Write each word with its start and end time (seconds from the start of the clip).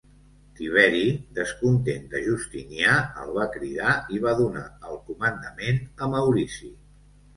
Tiberi, 0.59 1.01
descontent 1.39 2.07
de 2.15 2.21
Justinià, 2.29 2.95
el 3.25 3.29
va 3.37 3.45
cridar 3.59 3.93
i 4.17 4.23
va 4.27 4.35
donar 4.43 4.67
el 4.93 4.99
comandament 5.11 5.79
a 6.07 6.15
Maurici. 6.15 6.73